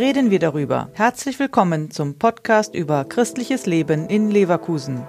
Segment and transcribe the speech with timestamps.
[0.00, 0.88] reden wir darüber.
[0.94, 5.06] Herzlich willkommen zum Podcast über christliches Leben in Leverkusen.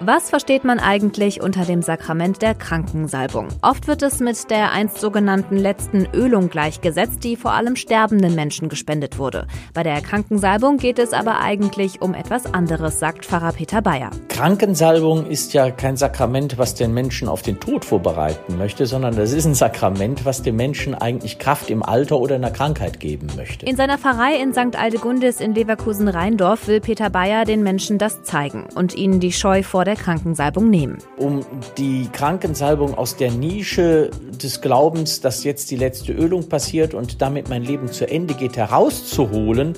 [0.00, 3.48] Was versteht man eigentlich unter dem Sakrament der Krankensalbung?
[3.62, 8.68] Oft wird es mit der einst sogenannten letzten Ölung gleichgesetzt, die vor allem sterbenden Menschen
[8.68, 9.46] gespendet wurde.
[9.72, 14.10] Bei der Krankensalbung geht es aber eigentlich um etwas anderes, sagt Pfarrer Peter Bayer.
[14.38, 19.32] Krankensalbung ist ja kein Sakrament, was den Menschen auf den Tod vorbereiten möchte, sondern das
[19.32, 23.26] ist ein Sakrament, was dem Menschen eigentlich Kraft im Alter oder in der Krankheit geben
[23.36, 23.66] möchte.
[23.66, 24.78] In seiner Pfarrei in St.
[24.78, 29.84] Aldegundis in Leverkusen-Rheindorf will Peter Bayer den Menschen das zeigen und ihnen die Scheu vor
[29.84, 30.98] der Krankensalbung nehmen.
[31.16, 31.44] Um
[31.76, 37.48] die Krankensalbung aus der Nische des Glaubens, dass jetzt die letzte Ölung passiert und damit
[37.48, 39.72] mein Leben zu Ende geht, herauszuholen,